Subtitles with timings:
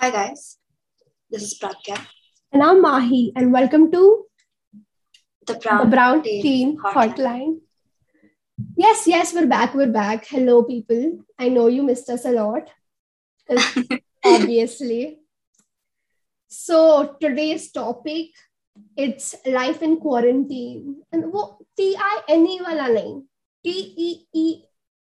[0.00, 0.58] Hi guys,
[1.28, 1.98] this is Pragya.
[2.52, 4.26] And I'm Mahi, and welcome to
[5.44, 6.94] the Brown, the Brown Teen, hotline.
[6.94, 7.58] hotline.
[8.76, 9.74] Yes, yes, we're back.
[9.74, 10.24] We're back.
[10.26, 11.24] Hello, people.
[11.36, 12.70] I know you missed us a lot,
[14.24, 15.18] obviously.
[16.46, 18.26] So today's topic
[18.96, 23.20] it's life in quarantine, and वो T I N E वाला नहीं
[23.64, 23.70] T
[24.06, 24.62] E E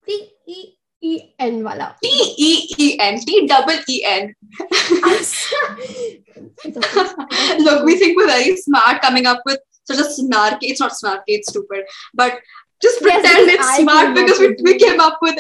[0.06, 0.75] T E
[1.08, 1.10] E
[1.46, 1.88] N वाला.
[2.04, 2.10] T
[2.48, 2.50] E
[2.86, 4.24] E N T double E N.
[7.66, 10.70] Look, we think we're very smart coming up with such a snarky.
[10.74, 11.84] It's not snarky, it's stupid.
[12.14, 12.40] But
[12.82, 15.38] just Yes, pretend because it's I smart because we, we came up with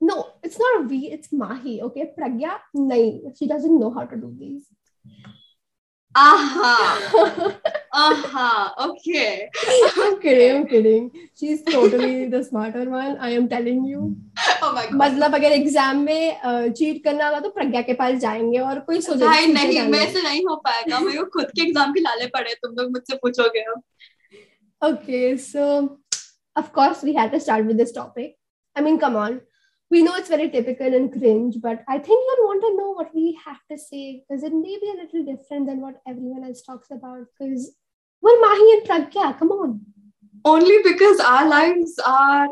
[0.00, 1.80] No, it's not a V, it's Mahi.
[1.82, 4.64] Okay, Pragya, nahi, she doesn't know how to do these.
[14.94, 19.22] मतलब अगर exam में cheat करना होगा तो प्रज्ञा के पास जाएँगे और कोई सोच
[19.22, 22.90] नहीं मैं नहीं हो पाएगा मेरे को खुद के एग्ज़ाम के लाले पड़े तुम लोग
[22.90, 23.64] मुझसे पूछोगे
[24.82, 25.66] okay so
[26.56, 28.36] of we have to start with this topic
[28.76, 29.40] I mean come on
[29.94, 33.14] We know it's very typical and cringe, but I think you'll want to know what
[33.14, 36.62] we have to say because it may be a little different than what everyone else
[36.62, 37.26] talks about.
[37.38, 37.76] Because
[38.20, 39.80] we're Mahi and Pragya, come on.
[40.44, 42.48] only because our lives are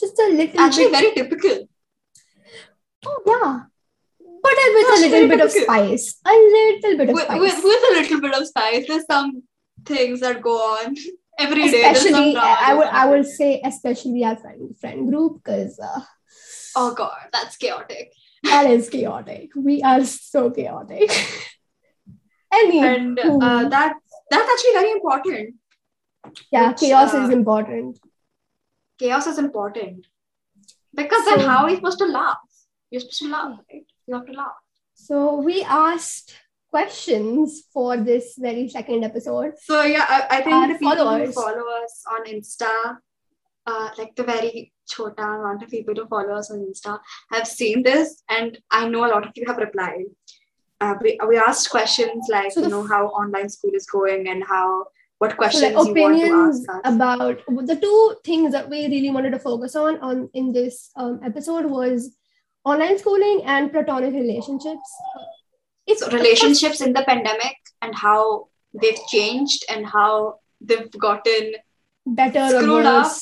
[0.00, 1.00] Just a little actually bit.
[1.00, 1.68] very typical.
[3.04, 3.64] Oh, yeah.
[4.42, 6.06] But with a little bit of spice.
[6.26, 7.40] A little bit of with, spice.
[7.40, 8.88] with, with a little bit of spice.
[8.88, 9.42] There's some
[9.84, 10.96] things that go on
[11.38, 11.82] every day.
[11.82, 16.00] There's some especially, I would, I would say, especially our friend friend group, because uh,
[16.76, 18.12] Oh god, that's chaotic.
[18.44, 19.50] that is chaotic.
[19.56, 21.10] We are so chaotic.
[22.52, 23.94] Any And uh, that
[24.30, 25.54] that's actually very important.
[26.50, 27.98] yeah, which, chaos uh, is important.
[28.98, 30.06] Chaos is important
[30.94, 32.38] because then how are you supposed to laugh?
[32.90, 33.86] You're supposed to laugh, right?
[34.06, 34.52] You have to laugh.
[34.94, 36.34] So we asked
[36.70, 39.52] questions for this very second episode.
[39.58, 41.34] So yeah, I, I think Our people followers.
[41.34, 42.98] follow us on Insta,
[43.66, 46.98] uh, like the very chota amount of people to follow us on Insta,
[47.30, 50.06] have seen this, and I know a lot of you have replied.
[50.80, 54.28] Uh, we, we asked questions like So you the know how online school is going
[54.28, 54.86] and how
[55.18, 56.94] what So questions like you want opinions to ask us.
[56.94, 61.20] about the two things that we really wanted to focus on on in this um,
[61.24, 62.16] episode was
[62.64, 64.96] online schooling and platonic relationships.
[65.86, 68.48] It's so relationships in the pandemic and how
[68.80, 71.54] they've changed and how they've gotten
[72.06, 73.12] better or Screwed up.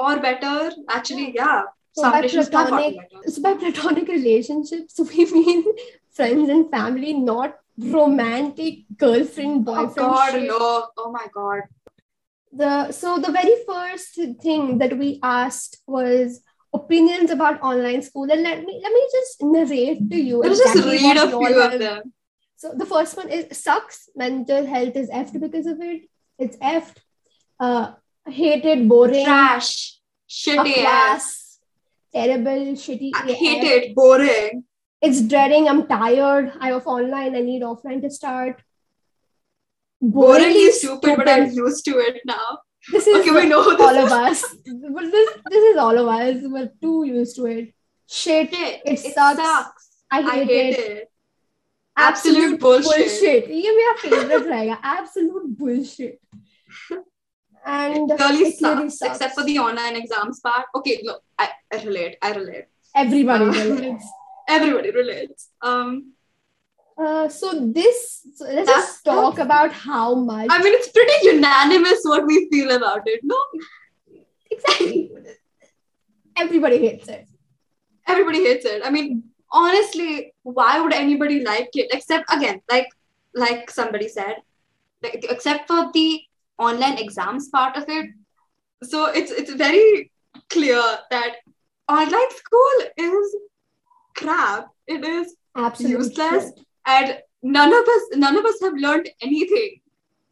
[0.00, 0.72] Or better.
[0.88, 1.62] Actually, yeah,
[1.92, 5.64] So by relationships have gotten platonic, so by platonic relationships, we mean
[6.20, 9.96] friends and family, not romantic girlfriend boyfriend Oh boyfriend.
[9.96, 10.48] God, shit.
[10.48, 10.86] no!
[10.98, 11.60] Oh my God.
[12.52, 16.40] The so the very first thing that we asked was
[16.78, 20.38] opinions about online school, and let me let me just narrate to you.
[20.38, 22.12] Let's just exactly read a few of them.
[22.56, 24.08] So the first one is sucks.
[24.16, 26.02] Mental health is effed because of it.
[26.38, 26.98] It's effed.
[27.58, 27.92] Uh,
[28.27, 29.99] hated, boring, Trash,
[30.29, 30.79] shitty ass.
[30.83, 31.59] class,
[32.13, 33.11] terrible, shitty.
[33.15, 33.35] I AF.
[33.37, 33.95] hate it.
[33.95, 34.63] Boring.
[35.01, 35.67] It's dreading.
[35.67, 36.51] I'm tired.
[36.59, 37.35] I have offline.
[37.37, 38.61] I need offline to start.
[40.01, 42.59] Boring Boringly is stupid, but I'm used to it now.
[42.91, 44.55] This is Okay, we know this all of is- us.
[44.97, 46.35] But this this is all of us.
[46.43, 47.73] We're too used to it.
[48.07, 48.53] Shit.
[48.53, 49.39] Shit, It sucks.
[50.11, 50.91] I I hate, hate it.
[50.97, 51.11] it.
[51.97, 53.47] Absolute bullshit.
[53.49, 54.77] ये मेरा favorite रहेगा.
[54.83, 56.19] Absolute bullshit.
[57.66, 58.50] And Really it really
[58.90, 60.66] sucks, except for the online exams part.
[60.74, 62.16] Okay, look, I, I relate.
[62.22, 62.64] I relate.
[62.94, 64.06] everybody Uh, relates.
[64.48, 65.48] Everybody relates.
[65.62, 65.92] Um,
[67.08, 67.98] Uh, so this
[68.38, 72.34] so let's That's- just talk about how much I mean, it's pretty unanimous what we
[72.50, 73.20] feel about it.
[73.30, 73.38] No,
[74.50, 75.10] exactly
[76.36, 77.26] everybody hates it.
[78.06, 78.82] everybody hates it.
[78.84, 79.22] I mean,
[79.52, 81.88] honestly, why would anybody like it?
[81.96, 82.88] Except again, like
[83.34, 84.36] like somebody said,
[85.02, 86.06] like, except for the
[86.60, 88.10] online exams part of it.
[88.82, 90.12] So it's it's very
[90.48, 91.36] clear that
[91.88, 93.36] online school is
[94.16, 94.68] crap.
[94.86, 96.52] It is Absolutely Useless.
[96.86, 99.80] and none of us none of us have learned anything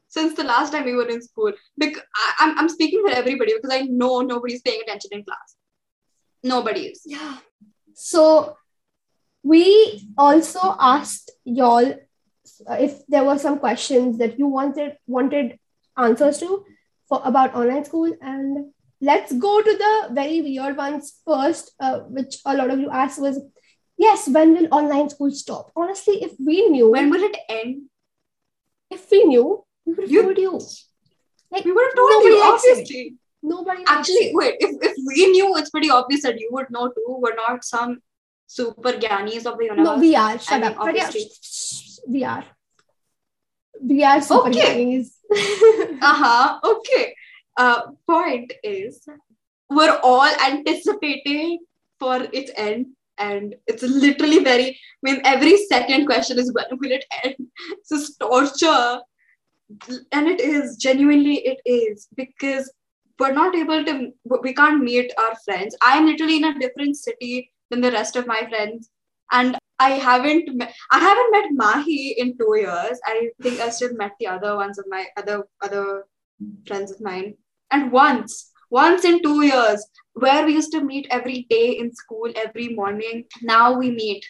[0.09, 1.53] since the last time we were in school.
[1.77, 5.57] Because I, I'm I'm speaking for everybody because I know nobody's paying attention in class.
[6.43, 7.03] Nobody is.
[7.05, 7.39] Yeah.
[7.95, 8.57] So
[9.43, 11.95] we also asked y'all
[12.71, 15.59] if there were some questions that you wanted wanted
[16.07, 16.65] answers to
[17.09, 18.67] for about online school and
[19.01, 23.21] let's go to the very weird ones first uh, which a lot of you asked
[23.27, 23.39] was
[23.97, 27.83] yes when will online school stop honestly if we knew When will it end?
[28.91, 30.53] if we knew we would have You- told you
[31.51, 32.53] like We would have told nobody you, it.
[32.55, 33.15] obviously.
[33.43, 37.07] nobody Actually, wait, if, if we knew, it's pretty obvious that you would know too.
[37.23, 37.93] We're not some
[38.47, 39.85] super gyanis of the universe.
[39.87, 40.39] No, we are.
[40.39, 40.77] Shut I mean, up.
[40.89, 41.31] But yeah, obviously.
[42.17, 42.45] we are.
[43.81, 44.85] We are super Okay.
[44.85, 45.09] gyannis.
[46.03, 46.61] uh-huh.
[46.65, 47.15] Okay.
[47.57, 49.07] Uh point is
[49.71, 51.59] we're all anticipating
[51.99, 52.87] for its end
[53.19, 57.35] and it's literally very i mean every second question is when will it end
[57.73, 59.01] it's just torture.
[60.13, 62.73] And it is genuinely it is because
[63.19, 65.77] we're not able to we can't meet our friends.
[65.83, 68.89] I'm literally in a different city than the rest of my friends
[69.33, 73.95] and i haven't met, i haven't met mahi in two years i think i still
[73.95, 76.05] met the other ones of my other other
[76.67, 77.35] friends of mine
[77.71, 82.31] and once once in two years where we used to meet every day in school
[82.37, 84.25] every morning now we meet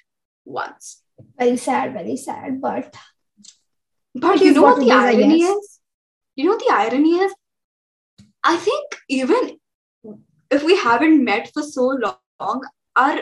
[0.45, 1.03] once
[1.39, 2.61] very sad, very sad.
[2.61, 2.95] But
[4.15, 5.51] but you know what the irony guess.
[5.51, 5.81] is?
[6.37, 7.35] You know what the irony is?
[8.43, 9.59] I think even
[10.51, 12.63] if we haven't met for so long,
[12.97, 13.21] our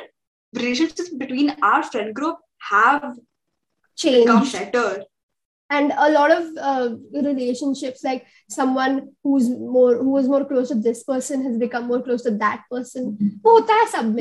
[0.56, 2.38] relationships between our friend group
[2.70, 3.16] have
[3.96, 4.26] changed.
[4.26, 5.04] become better
[5.70, 10.74] and a lot of uh, relationships like someone who's more who was more close to
[10.74, 13.36] this person has become more close to that person mm-hmm.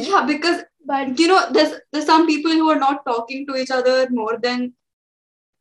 [0.08, 3.72] yeah because but you know there's there's some people who are not talking to each
[3.72, 4.74] other more than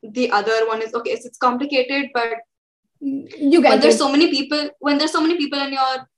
[0.03, 2.35] the other one is okay it's, it's complicated but
[3.01, 3.83] you get when it.
[3.83, 6.09] there's so many people when there's so many people in your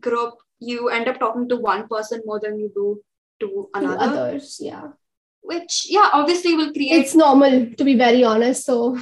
[0.00, 3.00] group you end up talking to one person more than you do
[3.40, 4.88] to to others yeah.
[5.42, 8.98] Which yeah obviously will create it's normal to be very honest so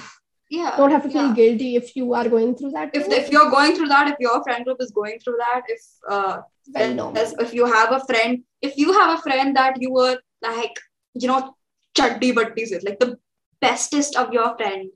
[0.51, 1.35] yeah don't have to feel yeah.
[1.35, 4.43] guilty if you are going through that if, if you're going through that if your
[4.43, 7.23] friend group is going through that if uh very normal.
[7.41, 10.79] if you have a friend if you have a friend that you were like
[11.15, 11.55] you know
[11.97, 13.17] chaddi battis with like the
[13.61, 14.91] bestest of your friend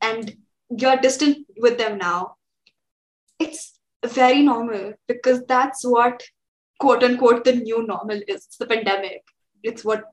[0.00, 0.36] and
[0.68, 2.34] you're distant with them now
[3.38, 6.22] it's very normal because that's what
[6.82, 9.22] quote unquote the new normal is it's the pandemic
[9.70, 10.04] it's what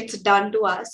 [0.00, 0.92] it's done to us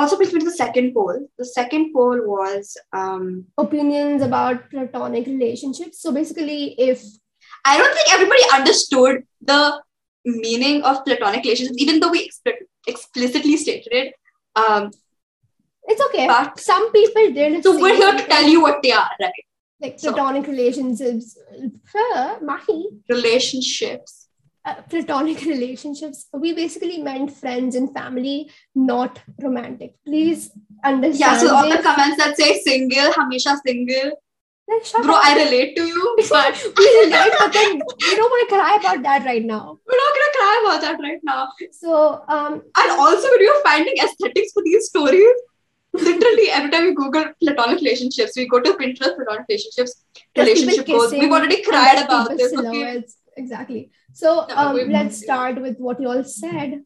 [0.00, 2.72] also brings me to the second poll the second poll was
[3.02, 3.28] um
[3.66, 6.60] opinions about platonic relationships so basically
[6.90, 7.06] if
[7.68, 9.60] I don't think everybody understood the
[10.24, 14.14] meaning of platonic relationships, even though we expl- explicitly stated it.
[14.54, 14.90] Um,
[15.84, 17.62] it's okay but some people didn't.
[17.64, 19.42] so we're here to tell you what they are, right?
[19.82, 21.36] like So- platonic relationships
[22.16, 22.78] uh, mahi
[23.10, 24.25] Relationships.
[24.66, 30.50] Uh, platonic relationships we basically meant friends and family not romantic please
[30.84, 34.10] understand Yeah, so all the comments that say single, Hamisha single,
[34.68, 35.24] like, bro, up.
[35.24, 39.02] I relate to you, but we relate but then we don't want to cry about
[39.04, 41.48] that right now we're not gonna cry about that right now.
[41.70, 45.36] so um And also, when you're finding aesthetics for these stories,
[45.92, 50.02] literally every time we Google platonic relationships, we go to Pinterest platonic relationships,
[50.36, 51.12] relationship goals.
[51.12, 52.52] We've already cried about this.
[52.52, 53.04] Okay.
[53.36, 53.90] Exactly.
[54.12, 56.82] So um, let's start with what you all said.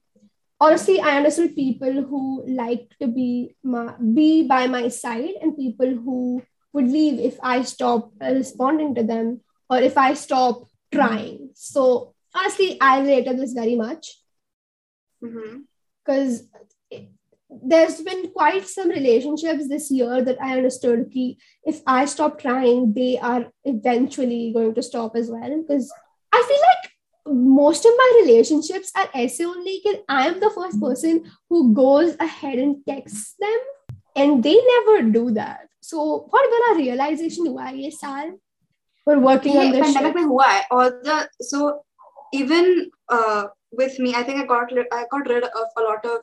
[0.63, 5.89] Honestly i understood people who like to be my, be by my side and people
[5.89, 6.43] who
[6.75, 11.49] would leave if i stop responding to them or if i stop trying.
[11.55, 14.19] So honestly i related this very much.
[16.05, 16.47] Because
[17.51, 22.93] there's been quite some relationships this year that I understood ki if I stop trying,
[22.95, 25.63] they are eventually going to stop as well.
[25.63, 25.93] Because
[26.34, 26.92] I feel like
[27.28, 32.16] most of my relationships are essay only because I am the first person who goes
[32.20, 33.60] ahead and texts them,
[34.16, 35.68] and they never do that.
[35.82, 38.32] So what bana realization hua hai ye saal?
[39.08, 39.82] We're working ये on this.
[39.86, 40.16] pandemic shit.
[40.16, 41.82] में हुआ है और the so
[42.34, 46.06] even uh, with me I think I got rid, I got rid of a lot
[46.06, 46.22] of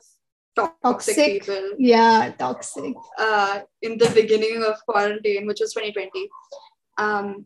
[0.55, 1.31] toxic, Toxic.
[1.43, 2.95] people Yeah, toxic.
[3.17, 6.29] uh, in the beginning of quarantine which was 2020
[6.97, 7.45] um,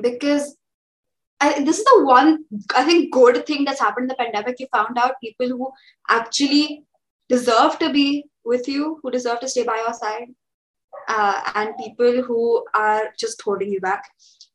[0.00, 0.56] because
[1.41, 4.59] I, this is the one I think good thing that's happened in the pandemic.
[4.59, 5.71] You found out people who
[6.09, 6.83] actually
[7.29, 10.27] deserve to be with you who deserve to stay by your side
[11.07, 14.03] uh, and people who are just holding you back.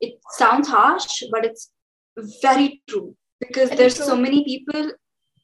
[0.01, 1.71] It sounds harsh but it's
[2.43, 4.07] very true because Very there's true.
[4.07, 4.93] so many people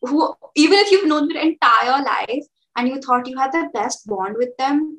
[0.02, 2.44] who even if you've known their entire life
[2.76, 4.99] and you thought you had the best bond with them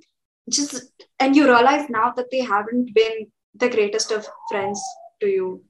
[0.50, 4.82] just and you realize now that they haven't been the greatest of friends
[5.20, 5.64] to you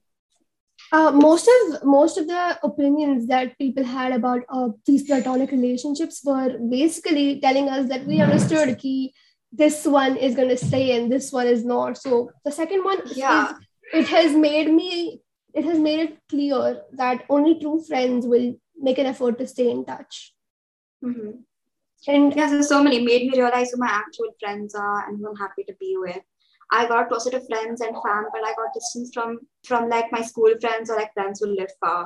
[0.92, 6.20] Uh, most of most of the opinions that people had about uh, these platonic relationships
[6.24, 9.14] were basically telling us that we understood key
[9.60, 11.96] this one is going to stay and this one is not.
[11.96, 13.52] So the second one Yeah.
[13.52, 15.22] is it has made me
[15.54, 19.70] it has made it clear that only true friends will make an effort to stay
[19.70, 20.20] in touch.
[21.04, 21.32] Mhm.
[22.12, 23.00] and yes there's so many.
[23.08, 26.22] Made me realize who my actual friends are and who i'm happy to be with
[26.78, 29.38] i got closer to friends and fam but i got distance from
[29.70, 32.02] from like my school friends or like friends who live far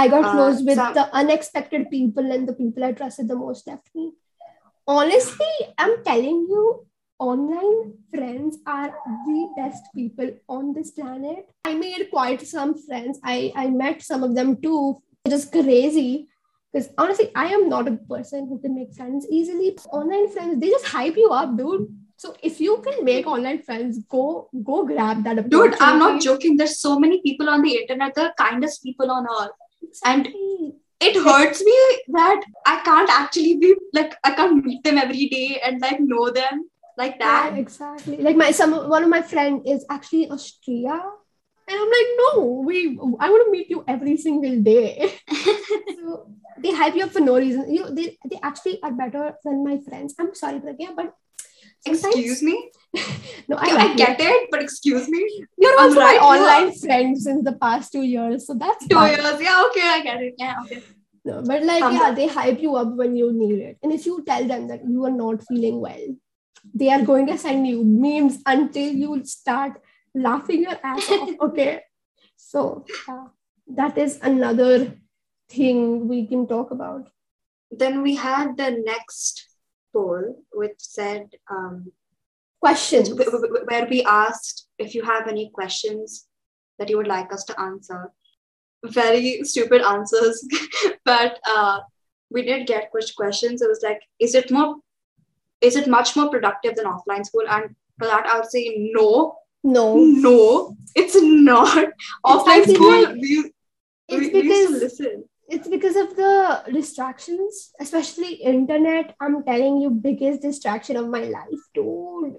[0.00, 3.36] I got Uh, close with some- the unexpected people and the people I trusted the
[3.38, 4.04] most left me.
[4.86, 6.86] Honestly, I'm telling you,
[7.18, 8.90] online friends are
[9.26, 11.50] the best people on this planet.
[11.64, 13.18] I made quite some friends.
[13.24, 15.02] I, I met some of them too.
[15.24, 16.28] It is crazy.
[16.72, 19.76] Because honestly, I am not a person who can make friends easily.
[19.90, 21.88] Online friends, they just hype you up, dude.
[22.22, 24.22] So if you can make online friends, go
[24.68, 25.42] go grab that.
[25.50, 26.56] Dude, I'm not joking.
[26.60, 29.56] There's so many people on the internet, the kindest people on earth.
[30.12, 30.28] and-
[31.06, 31.74] It hurts me
[32.14, 36.24] that I can't actually be like I can't meet them every day and like know
[36.38, 36.64] them
[37.02, 37.52] like that.
[37.52, 38.16] Yeah, exactly.
[38.28, 40.96] Like my some one of my friend is actually Austria,
[41.68, 42.32] and I'm like, no,
[42.70, 42.80] we
[43.26, 45.12] I want to meet you every single day.
[45.94, 46.26] so
[46.66, 47.70] they hype you up for no reason.
[47.76, 50.18] You know, they they actually are better than my friends.
[50.18, 51.14] I'm sorry, Pragya, but
[51.84, 52.70] sometimes- excuse me.
[53.48, 55.44] no, I, I, get it, but excuse me.
[55.58, 59.40] You're also right my online friend since the past two years, so that's Two years.
[59.40, 60.34] Yeah, okay, I get it.
[60.38, 60.82] Yeah, okay.
[61.24, 63.78] No, but like, Um, yeah, they hype you up when you need it.
[63.82, 66.00] And if you tell them that you are not feeling well,
[66.74, 69.80] they are going to send you memes until you start
[70.14, 71.30] laughing your ass off.
[71.42, 71.82] Okay.
[72.36, 73.24] So, yeah,
[73.76, 74.94] that is another
[75.50, 77.08] thing we can talk about.
[77.70, 79.47] Then we had the next
[79.98, 80.24] poll,
[80.60, 81.74] which said um,
[82.60, 83.08] Questions.
[83.10, 86.26] wh- wh- where we asked if you have any questions
[86.78, 88.00] that you would like us to answer.
[88.84, 90.36] Very stupid answers,
[91.04, 91.78] but uh,
[92.30, 93.62] we did get ques- questions.
[93.62, 94.76] It was like, is it more,
[95.60, 97.46] is it much more productive than offline school?
[97.48, 98.64] And for that, I would say
[98.94, 101.88] no, No, no, it's not.
[102.24, 103.52] Offline something school, like- we,
[104.08, 109.13] it's we, we used to because listen it's because of the distractions, especially internet.
[109.19, 112.37] I'm telling you, biggest distraction of my life, dude.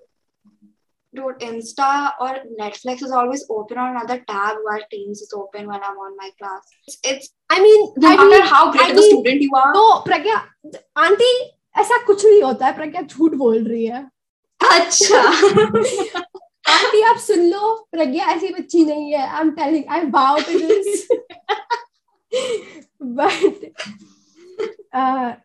[1.14, 5.80] Dude, Insta or Netflix is always open on another tab while Teams is open when
[5.88, 6.62] I'm on my class.
[6.88, 9.42] It's, it's I mean, no I matter mean, how great I of a mean- student
[9.42, 9.72] you are.
[9.74, 10.40] तो प्रज्ञा
[11.04, 11.30] aunty
[11.82, 14.02] ऐसा कुछ नहीं होता है प्रज्ञा झूठ बोल रही है
[14.72, 15.20] अच्छा
[16.74, 20.58] आंटी आप सुन लो प्रज्ञा ऐसी बच्ची नहीं है I am telling I wow to
[20.58, 21.06] this
[22.99, 23.33] but
[24.93, 25.35] uh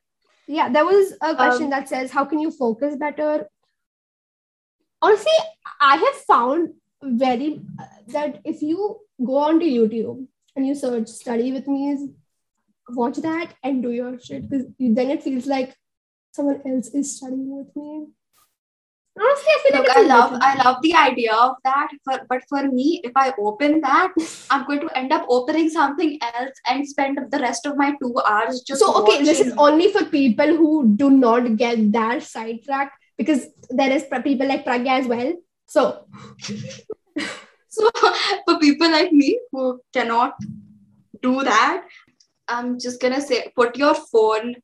[0.46, 3.48] yeah there was a question Um, that says how can you focus better?
[5.02, 5.32] honestly
[5.80, 6.70] i have found
[7.02, 7.60] very
[8.08, 12.08] that if you go onto youtube and you search study with me
[12.88, 15.74] watch that and do your shit because then it feels like
[16.32, 18.06] someone else is studying with me
[19.18, 22.42] honestly i feel Look, like I love I love the idea of that, for, but
[22.48, 24.12] for me, if I open that,
[24.50, 28.14] I'm going to end up opening something else and spend the rest of my two
[28.28, 28.80] hours just.
[28.80, 33.90] so okay this is only for people who do not get that sidetracked because there
[33.90, 35.32] is people like pragya as well
[35.66, 36.06] so
[37.74, 37.90] So
[38.46, 40.34] for people like me who cannot
[41.22, 41.86] do that,
[42.46, 44.54] I'm just gonna say put your phone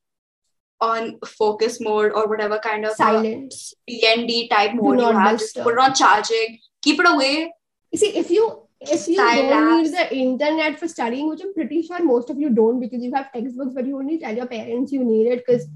[0.81, 3.55] on focus mode or whatever kind of uh, a silent
[3.89, 5.39] DND type mode you have.
[5.39, 6.59] Just put it on charging.
[6.83, 7.53] Keep it away.
[7.93, 11.83] you see if you if you don't need the internet for studying which i'm pretty
[11.83, 14.93] sure most of you don't because you have textbooks but you only tell your parents
[14.93, 15.67] you need it because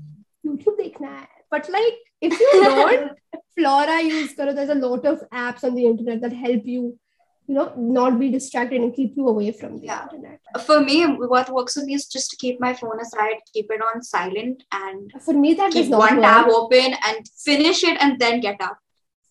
[0.46, 1.28] youtube dekhna hai.
[1.50, 3.12] but like if you don't
[3.54, 6.99] flora use karo there's a lot of apps on the internet that help you
[7.47, 10.03] you know not be distracted and keep you away from the Yeah.
[10.05, 10.97] internet For me,
[11.35, 14.63] what works for me is just to keep my phone aside, keep it on silent,
[14.73, 16.25] and for me that keep does not one work.
[16.27, 18.79] tab open and finish it and then get up.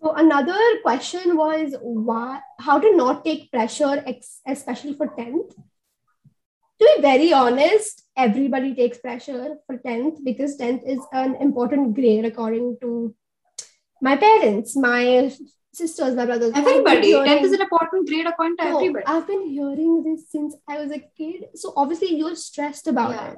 [0.02, 5.56] So another question was why how to not take pressure, ex- especially for 10th.
[6.80, 12.26] To be very honest, everybody takes pressure for 10th because 10th is an important grade
[12.26, 13.16] according to
[14.02, 15.32] my parents, my
[15.74, 16.52] sisters, my brothers.
[16.56, 17.14] Everybody.
[17.14, 19.06] 10th is an important grade according to no, everybody.
[19.06, 21.46] I've been hearing this since I was a kid.
[21.56, 23.32] So obviously you're stressed about yeah.
[23.32, 23.38] it.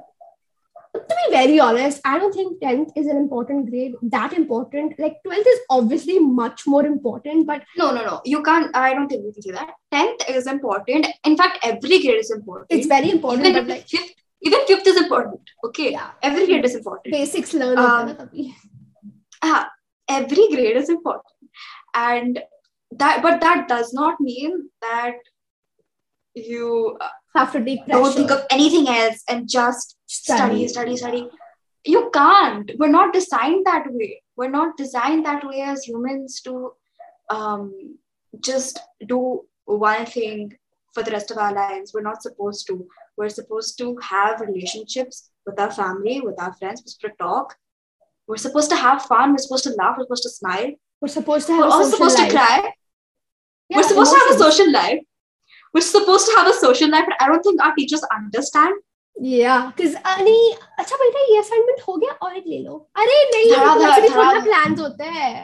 [0.92, 4.98] But to be very honest, I don't think 10th is an important grade that important.
[4.98, 8.20] Like 12th is obviously much more important, but no, no, no.
[8.24, 9.74] You can't, I don't think you can say that.
[9.92, 11.06] 10th is important.
[11.24, 12.66] In fact, every grade is important.
[12.70, 13.46] It's very important.
[13.46, 15.40] Even but like fifth, even fifth is important.
[15.64, 15.92] Okay.
[15.92, 16.10] Yeah.
[16.22, 17.12] Every grade is important.
[17.12, 17.78] Basics learn.
[17.78, 18.30] Um,
[19.42, 19.64] uh,
[20.08, 21.35] every grade is important
[21.96, 22.42] and
[22.92, 25.16] that, but that does not mean that
[26.34, 28.02] you uh, have to take pressure.
[28.02, 31.28] don't think of anything else and just study, study, study.
[31.84, 32.70] You can't.
[32.78, 34.22] We're not designed that way.
[34.36, 36.72] We're not designed that way as humans to
[37.30, 37.98] um,
[38.40, 40.52] just do one thing
[40.92, 41.92] for the rest of our lives.
[41.94, 42.86] We're not supposed to.
[43.16, 46.82] We're supposed to have relationships with our family, with our friends.
[46.82, 47.56] We're supposed to talk.
[48.28, 49.30] We're supposed to have fun.
[49.30, 49.94] We're supposed to laugh.
[49.96, 50.72] We're supposed to smile.
[51.01, 52.29] We're supposed to have We're a also social supposed life.
[52.31, 52.73] to cry.
[53.69, 54.45] Yeah, We're supposed to have a emotions.
[54.57, 54.99] social life.
[55.73, 58.75] We're supposed to have a social life, but I don't think our teachers understand
[59.29, 59.95] Yeah, because
[60.27, 64.15] नहीं अच्छा बेटा ये assignment हो गया और एक ले लो अरे नहीं धड़ा- धड़ा-
[64.15, 65.41] थोड़ा धड़ा- प्लान्स होते हैं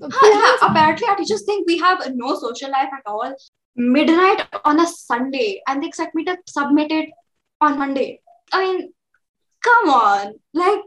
[0.00, 3.34] तो Huh, yeah, plans- apparently our teachers think we have no social life at all.
[3.94, 7.10] Midnight on a Sunday, and they expect me to submit it
[7.68, 8.06] on Monday.
[8.52, 8.82] I mean,
[9.68, 10.34] come on.
[10.62, 10.84] Like,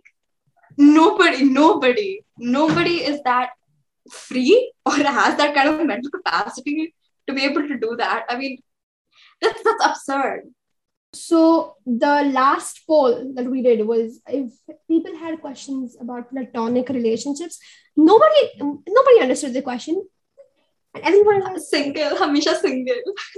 [0.77, 2.09] nobody, nobody,
[2.57, 3.49] nobody is that
[4.10, 6.94] free or has that kind of mental capacity
[7.26, 8.26] to be able to do that.
[8.28, 8.58] I mean,
[9.40, 10.42] that's that's absurd.
[11.14, 14.50] So the last poll that we did was if
[14.88, 17.58] people had questions about platonic relationships,
[17.96, 20.06] nobody nobody understood the question.
[20.94, 22.96] And everyone was Single, Hamisha single.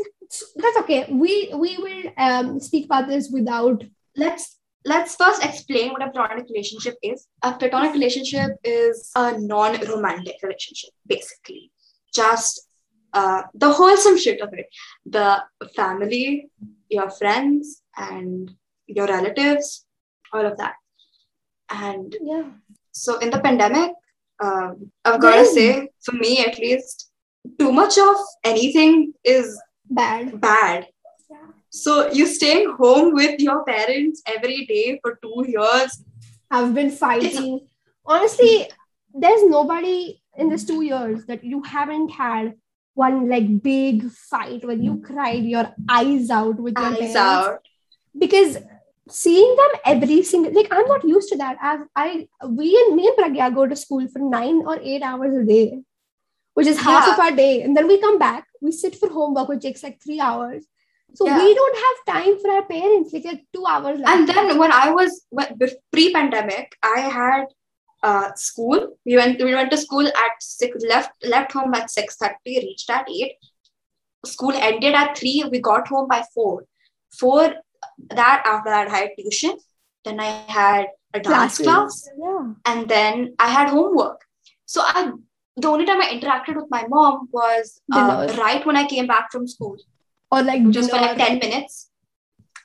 [0.56, 1.06] that's okay.
[1.10, 3.84] We we will um, speak about this without
[4.16, 4.55] let's
[4.86, 7.26] let's first explain what a platonic relationship is.
[7.42, 11.72] A platonic relationship is a non-romantic relationship, basically.
[12.14, 12.68] Just
[13.12, 14.66] uh, the wholesome shit of it.
[15.04, 15.42] The
[15.74, 16.48] family,
[16.88, 18.50] your friends, and
[18.86, 19.84] your relatives,
[20.32, 20.74] all of that.
[21.68, 22.44] And yeah.
[22.92, 23.92] so in the pandemic,
[24.42, 27.10] um, I've got to say, for me at least,
[27.58, 30.40] too much of anything is Bad.
[30.40, 30.86] bad.
[31.82, 36.02] So you staying home with your parents every day for two years.
[36.50, 37.66] I've been fighting.
[38.04, 38.70] Honestly,
[39.12, 42.54] there's nobody in this two years that you haven't had
[42.94, 47.16] one like big fight when you cried your eyes out with your Eyes parents.
[47.16, 47.58] out.
[48.18, 48.56] Because
[49.08, 51.58] seeing them every single like I'm not used to that.
[51.60, 55.36] I've I we and me and Pragya go to school for nine or eight hours
[55.36, 55.82] a day,
[56.54, 57.12] which is half Yeah.
[57.12, 57.62] of our day.
[57.62, 60.64] And then we come back, we sit for homework, which takes like three hours.
[61.18, 61.38] So Yeah.
[61.42, 63.98] we don't have time for our parents, like, like two hours.
[64.00, 64.12] left.
[64.14, 65.12] And then when I was
[65.92, 67.46] pre-pandemic, I had
[68.02, 68.80] uh, school.
[69.04, 70.84] We went we went to school at six.
[70.94, 72.58] Left left home at six thirty.
[72.66, 73.32] Reached at eight.
[74.34, 75.44] School ended at three.
[75.50, 76.64] We got home by four.
[77.20, 77.54] Four.
[78.10, 79.56] That after that I had tuition.
[80.04, 81.66] Then I had a dance Classes.
[81.66, 82.08] class.
[82.18, 82.52] Yeah.
[82.66, 84.20] and then I had homework.
[84.66, 85.12] So I
[85.56, 89.32] the only time I interacted with my mom was uh, right when I came back
[89.32, 89.76] from school,
[90.30, 91.90] Or like just for like 10 minutes.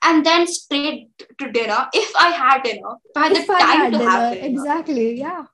[0.04, 3.62] And then straight to dinner, if I had dinner, if I had If the time
[3.78, 4.48] had to dinner, have dinner.
[4.48, 5.46] exactly, yeah.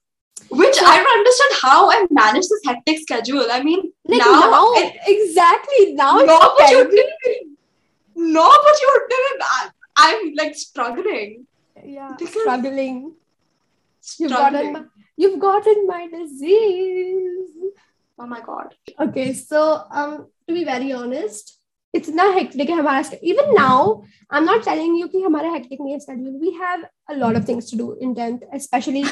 [0.50, 3.46] Which I don't understand how I managed this hectic schedule.
[3.52, 6.20] I mean, Like now, now, it- exactly now.
[6.20, 7.58] no, you're but you didn't.
[8.15, 9.41] No, but you didn't.
[9.43, 11.46] I, I'm like struggling.
[11.84, 13.15] yeah, struggling.
[14.20, 14.72] You've Struggling.
[14.72, 14.84] gotten my,
[15.17, 17.50] you've gotten my disease.
[18.17, 18.74] Oh my god.
[19.00, 21.57] Okay, so um, to be very honest,
[21.92, 22.68] it's not hectic.
[22.68, 23.29] है हमारा schedule.
[23.33, 26.38] Even now, I'm not telling you कि हमारा hectic नहीं है schedule.
[26.40, 29.05] We have a lot of things to do in tenth, especially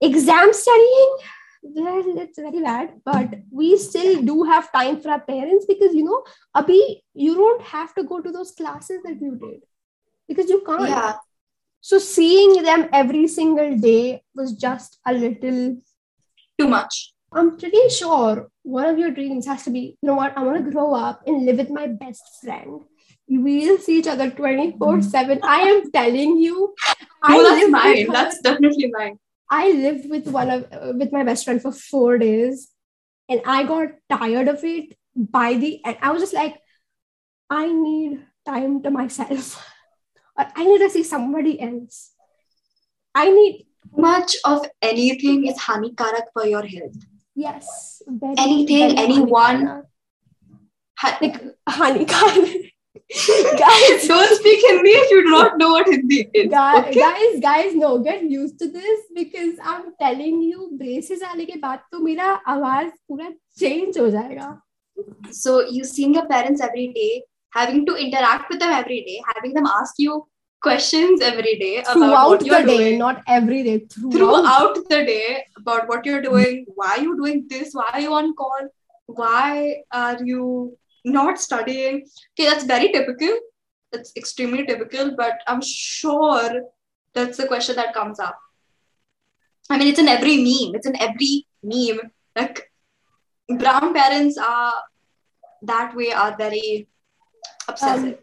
[0.00, 1.16] exam studying.
[1.62, 6.04] Well, it's very bad, but we still do have time for our parents because you
[6.04, 6.24] know,
[6.56, 9.60] Abhi, you don't have to go to those classes that you did
[10.26, 10.88] because you can't.
[10.88, 11.16] Yeah.
[11.82, 15.76] So seeing them every single day was just a little.
[16.58, 17.14] Too much.
[17.32, 20.63] I'm pretty sure one of your dreams has to be, you know what, I want
[20.65, 22.81] to grow up and live with my best friend.
[23.27, 25.39] We'll see each other 24 7.
[25.43, 26.73] I am telling you.
[27.23, 28.05] I No, that's mine.
[28.07, 29.19] her- That's definitely mine.
[29.49, 32.71] I lived with one of uh, with my best friend for four days,
[33.29, 34.97] and I got tired of it.
[35.15, 36.55] By the end, I was just like,
[37.49, 39.55] I need time to myself.
[40.37, 42.11] Or I need to see somebody else.
[43.13, 46.97] I need much of anything is hanikkarak for your health.
[47.34, 49.62] yes, very, Anything, very anyone.
[49.66, 49.86] hanikara-
[51.02, 52.70] Ha- Like hanikara.
[53.60, 56.50] guys, Don't speak Hindi if you do not know what Hindi is.
[56.50, 57.00] guys, okay?
[57.00, 61.80] guys, guys, no, get used to this because I'm telling you, braces आने के बाद
[61.92, 63.30] तो मेरा आवाज पूरा
[63.62, 64.50] change हो जाएगा.
[65.40, 67.10] So you seeing your parents every day,
[67.56, 70.18] having to interact with them every day, having them ask you
[70.61, 72.97] questions every day about throughout what the you're day, doing.
[72.99, 73.79] not every day.
[73.79, 74.11] Throughout.
[74.11, 78.13] Throughout the day about what you're doing, why are you doing this, why are you
[78.13, 78.69] on call,
[79.05, 82.05] why are you not studying?
[82.33, 83.37] Okay, that's very typical.
[83.93, 86.61] It's extremely typical, but I'm sure
[87.13, 88.37] that's the question that comes up.
[89.69, 90.75] I mean, it's in every meme.
[90.75, 92.11] It's in every meme.
[92.35, 92.71] Like
[93.57, 94.73] brown parents are
[95.61, 96.87] that way are very
[97.67, 98.19] um, obsessive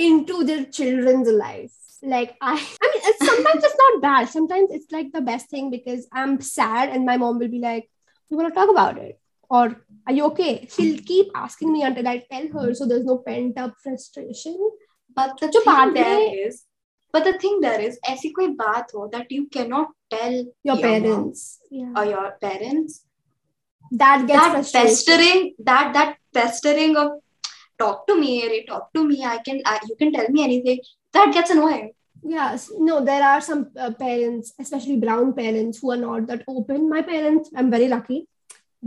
[0.00, 1.72] into their children's life.
[2.02, 4.28] Like I, I mean, it's, sometimes it's not bad.
[4.28, 7.88] Sometimes it's like the best thing because I'm sad and my mom will be like,
[8.28, 9.18] "You want to talk about it?"
[9.48, 9.64] Or
[10.06, 13.58] "Are you okay?" She'll keep asking me until I tell her, so there's no pent
[13.58, 14.58] up frustration.
[15.16, 16.62] but the जो thing बाद there में- is,
[17.12, 20.34] but the thing there is, ऐसी कोई बात हो that you cannot tell
[20.70, 23.02] Your mom parents, yeah, or your parents.
[23.92, 24.88] that gets that frustration.
[24.90, 27.12] pestering, that that pestering of
[27.81, 29.17] talk to me, Ray, talk to me.
[29.33, 30.79] I can, I, you can tell me anything.
[31.13, 31.91] That gets annoying.
[32.23, 36.87] Yes, no, there are some uh, parents, especially brown parents, who are not that open.
[36.95, 38.19] My parents, I'm very lucky,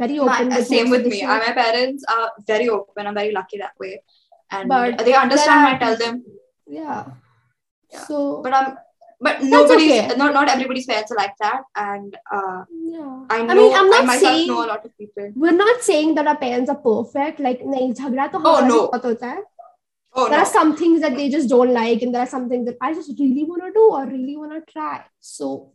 [0.02, 0.48] very open.
[0.50, 1.22] My, with same with me.
[1.22, 3.09] Uh, my parents are very open.
[3.09, 3.92] I'm very lucky that way,
[4.50, 6.24] and But they understand when I tell them.
[6.66, 7.04] yeah.
[7.92, 8.04] Yeah.
[8.07, 8.76] So But I'm,
[9.24, 10.16] but nobody's okay.
[10.20, 11.62] not not everybody's parents are like that.
[11.74, 13.12] And uh, yeah.
[13.30, 15.32] I, know, I mean i'm not I saying know a lot of people.
[15.34, 17.40] We're not saying that our parents are perfect.
[17.40, 18.90] Like to oh, no.
[20.16, 20.44] Oh, there no.
[20.44, 22.92] are some things that they just don't like and there are some things that i
[22.94, 25.02] just really want to do or really want to try.
[25.20, 25.72] So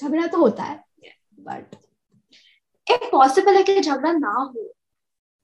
[0.00, 0.78] jhagda to hota hai.
[1.50, 1.76] But
[2.86, 4.64] if possible like jhagda na ho.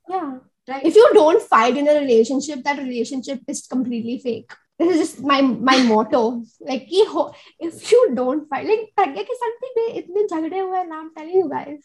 [0.09, 0.31] Yeah.
[0.68, 0.87] Right.
[0.87, 5.24] If you don't fight in a relationship that relationship is completely fake This is just
[5.24, 6.21] my my motto.
[6.69, 10.60] Like कि हो- if you don't fight, like प्रज्ञा के साथ भी मैं इतने झगड़े
[10.60, 11.80] हुए हैं, I'm telling you guys.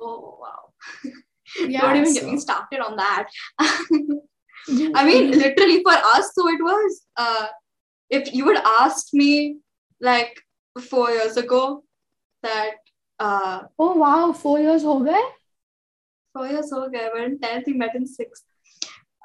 [0.00, 0.72] Oh wow.
[1.60, 3.28] Yeah, Don't even so- get me started on that.
[4.68, 7.06] You- I mean, literally for us, so it was.
[7.16, 7.46] Uh,
[8.10, 9.58] if you had asked me
[10.00, 10.40] like
[10.90, 11.84] four years ago
[12.42, 12.76] that
[13.20, 15.22] uh, oh wow, four years हो गए.
[16.36, 18.44] four years old, I were in tenth, we met in sixth.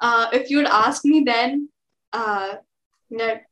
[0.00, 1.68] Uh, if you had asked me then,
[2.12, 2.56] uh,
[3.11, 3.43] that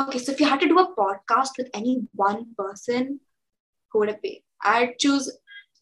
[0.00, 3.20] okay, so if you had to do a podcast with any one person,
[3.90, 4.44] who would it be?
[4.62, 5.30] I'd choose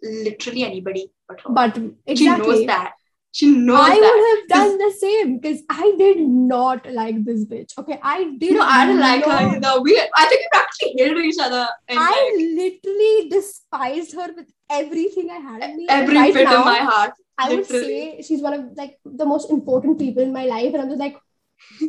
[0.03, 1.51] literally anybody but her.
[1.51, 1.79] But
[2.17, 2.95] she knows that.
[3.35, 4.45] She knows I that.
[4.47, 7.71] would have done the same because I did not like this bitch.
[7.79, 8.53] Okay, I did.
[8.53, 9.81] Know, I didn't like her either.
[9.81, 11.67] We, I think we practically hated each other.
[11.89, 15.87] And I like, literally despised her with everything I had in me.
[15.89, 17.13] every right bit now, of my heart.
[17.39, 20.83] I would say she's one of like the most important people in my life, and
[20.83, 21.19] I'm just like,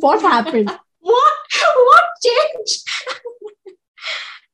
[0.00, 0.70] what happened?
[1.03, 1.33] What?
[1.89, 2.81] What changed?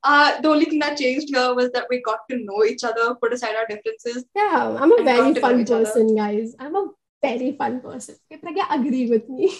[0.04, 3.15] uh, the only thing that changed here was that we got to know each other,
[3.15, 4.25] put aside our differences.
[4.36, 5.86] Yeah, I'm a And very got to know fun each other.
[5.86, 6.56] person, guys.
[6.60, 6.88] I'm a
[7.21, 8.15] very fun person.
[8.32, 9.51] Okay, Pragya, agree with me.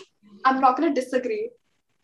[0.46, 1.50] I'm not gonna disagree,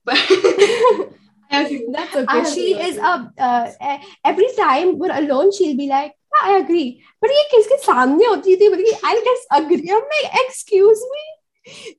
[0.03, 0.17] but
[1.51, 1.85] I agree.
[1.91, 2.39] That's I okay.
[2.39, 3.07] agree, She I is agree.
[3.07, 7.03] a uh, eh, every time we're alone, she'll be like, yeah, I agree.
[7.21, 9.91] But ये किसके सामने होती थी मतलब I disagree.
[9.91, 11.25] I'm like, excuse me,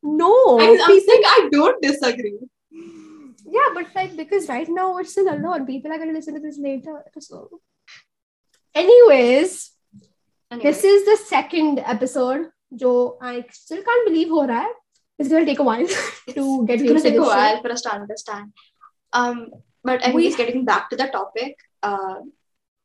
[0.03, 0.33] no.
[0.59, 2.39] I'm, I'm people- saying I don't disagree.
[3.46, 5.66] yeah, but like because right now we're still alone.
[5.66, 7.04] People are gonna listen to this later.
[7.20, 7.62] So,
[8.76, 9.72] anyways,
[10.52, 12.50] this is the second episode.
[12.76, 14.74] Joe, I still can't believe ho I.
[15.18, 15.88] It's gonna take a while
[16.36, 16.84] to get it's used to.
[16.84, 17.62] It's gonna take a while show.
[17.62, 18.54] for us to understand.
[19.14, 19.52] Um,
[19.84, 21.58] but anyways, we, getting back to the topic.
[21.82, 22.16] Uh,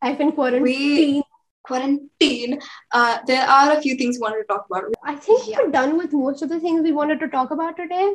[0.01, 0.65] I've been quarantined.
[0.65, 1.23] We,
[1.65, 2.61] quarantine
[2.93, 5.59] uh, there are a few things we wanted to talk about i think yeah.
[5.59, 8.13] we're done with most of the things we wanted to talk about today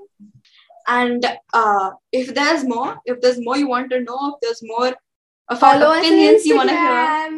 [0.88, 1.24] and
[1.54, 4.94] uh, if there's more, if there's more you want to know, if there's more
[5.50, 7.30] of Follow our opinions you want to hear,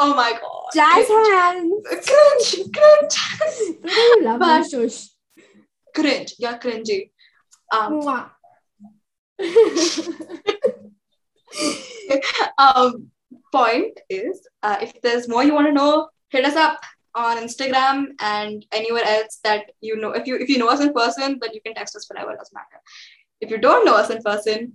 [0.00, 1.72] oh my god, Jazz cringe, hands.
[2.08, 3.16] cringe, cringe,
[3.82, 5.08] Don't you love But- Shush?
[5.94, 7.10] cringe, yeah, cringy.
[7.72, 8.00] Um,
[12.58, 13.10] um,
[13.52, 16.80] point is, uh, if there's more you want to know, hit us up
[17.14, 20.12] on Instagram and anywhere else that you know.
[20.12, 22.32] If you if you know us in person, then you can text us whenever.
[22.32, 22.80] It doesn't matter.
[23.40, 24.72] If you don't know us in person,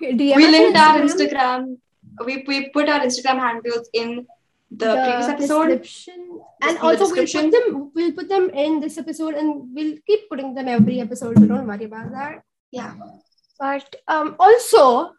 [0.00, 1.78] DM we linked our Instagram.
[2.24, 4.26] We, we put our Instagram handles in
[4.70, 5.66] the, previous episode.
[5.66, 6.40] description.
[6.62, 10.28] And the also we'll put them we'll put them in this episode and we'll keep
[10.28, 12.42] putting them every episode, so don't worry about that.
[12.70, 12.94] Yeah.
[13.58, 15.12] But um also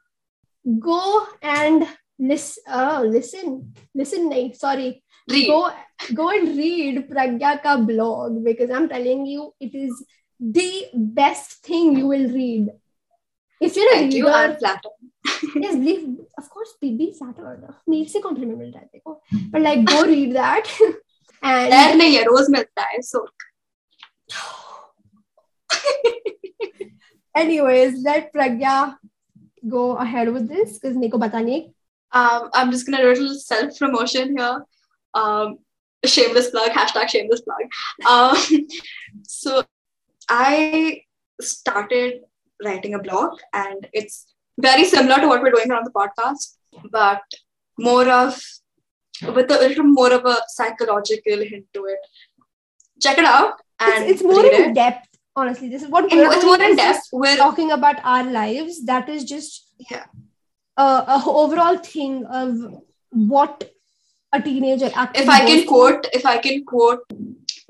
[0.79, 1.87] go and
[2.19, 3.73] listen oh listen.
[3.93, 5.03] Listen nahi, sorry.
[5.29, 5.47] Read.
[5.47, 5.71] Go
[6.14, 10.04] go and read Pragya ka blog because I'm telling you it is
[10.40, 12.68] the best thing you will read.
[13.60, 14.26] If you're a Thank you.
[14.26, 14.98] reader, I'm flattered.
[15.56, 17.64] yes, believe, of course, be, be flattered.
[17.88, 19.20] मेरे से compliment मिल रहा है देखो.
[19.52, 20.68] But like, go read that.
[21.42, 23.24] and There नहीं है रोज मिलता है so
[27.34, 28.96] anyways, let Pragya
[29.68, 31.72] go ahead with this because मेरे को पता नहीं.
[32.12, 34.64] um, I'm just gonna do a little self promotion here.
[35.14, 35.58] Um,
[36.05, 37.63] shameless plug, hashtag shameless plug.
[38.09, 38.67] Um,
[39.23, 39.63] so
[40.29, 41.01] I
[41.41, 42.21] started
[42.63, 44.27] writing a blog, and it's
[44.59, 46.57] very similar to what we're doing on the podcast,
[46.91, 47.21] but
[47.77, 48.41] more of
[49.35, 51.99] with a little more of a psychological hint to it.
[53.01, 54.75] Check it out and It's, it's more in it.
[54.75, 55.69] depth, honestly.
[55.69, 57.07] This is what it's more in depth.
[57.11, 58.85] We're talking about our lives.
[58.85, 60.05] That is just Yeah.
[60.77, 62.57] a, a overall thing of
[63.11, 63.71] what
[64.33, 67.01] a teenager if I can quote, if I can quote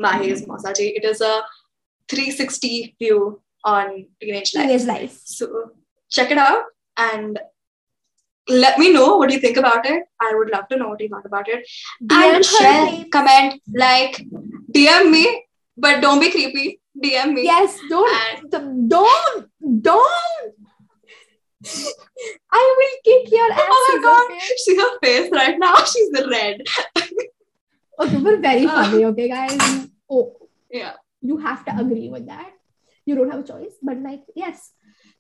[0.02, 1.41] Mahi's Masaji, it is a
[2.10, 4.65] 360 view on teenage life.
[4.67, 5.19] teenage life.
[5.23, 5.71] So
[6.10, 6.63] check it out
[6.97, 7.39] and
[8.49, 10.04] let me know what you think about it.
[10.21, 11.65] I would love to know what you thought about it.
[12.04, 14.21] DM and share, comment, like,
[14.71, 15.45] DM me,
[15.78, 16.80] but don't be creepy.
[17.04, 17.43] DM me.
[17.43, 19.49] Yes, don't, And- don't,
[19.82, 20.54] don't.
[22.52, 23.60] I will kick your ass.
[23.62, 25.76] Oh my god, see her face right now.
[25.91, 26.62] She's the red.
[27.99, 28.84] Okay, we're very Ah.
[28.84, 29.88] funny, okay, guys.
[30.10, 30.36] Oh,
[30.69, 30.93] Yeah.
[31.21, 32.52] you have to agree with that.
[33.06, 34.71] You don't have a choice, but like, yes,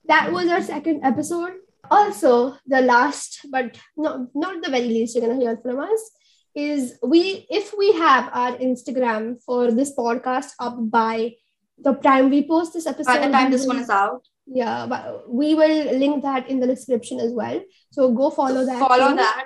[0.05, 1.53] that was our second episode.
[1.91, 6.11] Also, the last, but not not the very least, you're gonna hear from us
[6.55, 11.33] is we if we have our Instagram for this podcast up by
[11.77, 13.11] the time we post this episode.
[13.13, 16.67] By the time this one is out, yeah, but we will link that in the
[16.67, 17.61] description as well.
[17.91, 18.79] So go follow that.
[18.79, 19.15] follow thing.
[19.17, 19.45] that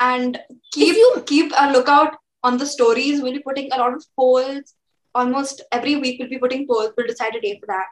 [0.00, 0.40] and
[0.72, 3.20] keep you- keep a lookout on the stories.
[3.22, 4.74] We'll be putting a lot of polls.
[5.14, 6.92] Almost every week we'll be putting polls.
[6.96, 7.86] We'll decide a day for that.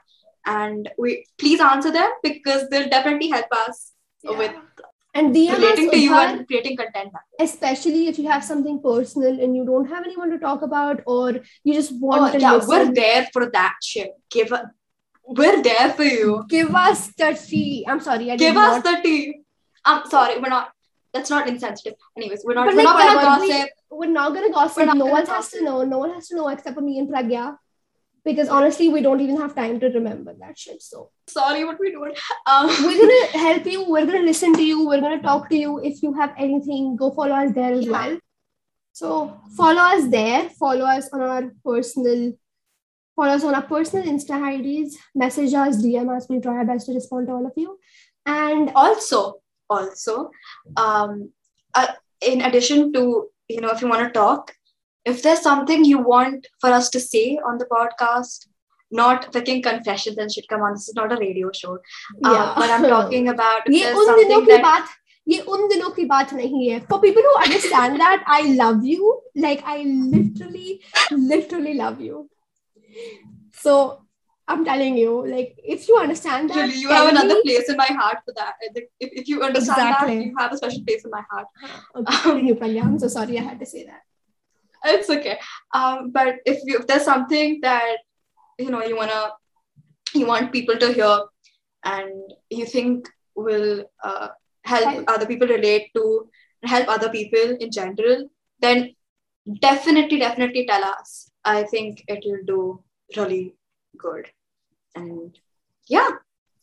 [0.47, 3.93] And we please answer them because they'll definitely help us
[4.23, 4.39] Yeah.
[4.39, 4.53] with
[5.15, 7.13] and DM us relating to you and creating content.
[7.41, 11.41] especially if you have something personal and you don't have anyone to talk about or
[11.65, 12.69] you just Oh, want to yeah, listen.
[12.71, 14.11] we're there for that shit.
[14.31, 14.67] Give us,
[15.27, 16.45] we're there for you.
[16.49, 17.85] give us the tea.
[17.89, 18.79] I'm sorry, I Give not.
[18.79, 19.41] us the tea.
[19.85, 20.71] I'm sorry, we're not.
[21.13, 21.95] That's not insensitive.
[22.17, 22.67] Anyways, we're not.
[22.67, 23.71] But we're like, not gonna whatever, we- gossip.
[23.91, 24.87] We're not gonna gossip.
[24.87, 25.83] Not no gonna one has to know.
[25.85, 27.57] No one has to know except for me and Pragya.
[28.25, 30.83] Because honestly, we don't even have time to remember that shit.
[30.83, 32.13] So Sorry, what we doing?
[32.47, 33.85] Um, we're gonna help you.
[33.89, 34.87] We're gonna listen to you.
[34.87, 35.79] We're gonna talk to you.
[35.79, 37.93] If you have anything, go follow us there as Yeah.
[37.93, 38.19] well.
[38.93, 40.49] So follow us there.
[40.51, 42.33] Follow us on our personal
[43.16, 44.98] Follow us on our personal Insta IDs.
[45.14, 46.28] Message us, DM us.
[46.30, 47.78] We'll try our best to respond to all of you.
[48.26, 50.30] And also also
[50.78, 51.30] um
[51.74, 51.88] uh,
[52.32, 53.04] in addition to
[53.48, 54.54] you know if you want to talk
[55.12, 58.48] if there's something you want for us to say on the podcast
[59.02, 61.74] not fucking confessions and shit come on this is not a radio show
[62.26, 64.98] um, yeah, but i'm talking about if ये there's उन दिनों something की that बात
[65.30, 69.10] ये उन दिनों की बात नहीं है for people who understand that I love you
[69.44, 69.76] like I
[70.14, 70.72] literally
[71.34, 72.24] literally love you
[73.53, 74.03] so
[74.49, 77.77] I'm telling you like if you understand that really you have another me- place in
[77.77, 80.17] my heart for that if, if you understand Exactly.
[80.19, 81.47] that you have a special place in my heart
[81.97, 82.83] okay, continue, Pragya.
[82.85, 84.03] I'm so sorry I had to say that
[84.85, 85.39] it's okay
[85.75, 87.97] um but if you if there's something that
[88.59, 89.33] you know you wanna
[90.15, 91.19] you want people to hear
[91.85, 94.29] and you think will uh,
[94.65, 95.05] help Help.
[95.09, 96.29] other people relate to
[96.65, 98.29] help other people in general
[98.61, 98.95] then
[99.61, 102.83] definitely definitely tell us i think it will do
[103.17, 103.55] really
[103.97, 104.31] good.
[104.95, 105.39] And
[105.87, 106.11] yeah,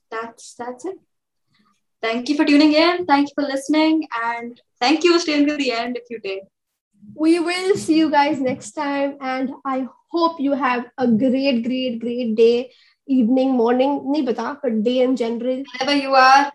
[0.09, 0.97] that's that's it.
[2.01, 3.05] Thank you for tuning in.
[3.05, 4.07] Thank you for listening.
[4.23, 6.43] And thank you for staying to the end if you did.
[7.15, 9.17] We will see you guys next time.
[9.21, 12.71] And I hope you have a great, great, great day,
[13.07, 15.63] evening, morning, nahi but day in general.
[15.73, 16.51] Wherever you are,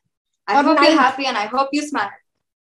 [0.46, 2.10] I hope you're happy and I hope you smile.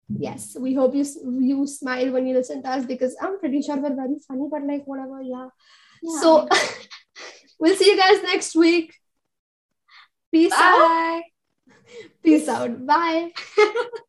[0.08, 1.04] Yes, we hope you
[1.50, 4.62] you smile when you listen to us because I'm pretty sure we're very funny, but
[4.62, 5.48] like whatever, yeah.
[6.02, 6.20] yeah.
[6.20, 6.48] So
[7.58, 8.94] we'll see you guys next week.
[10.32, 10.88] Peace out.
[10.88, 11.22] Bye.
[12.22, 12.84] Peace out.
[12.84, 13.30] Bye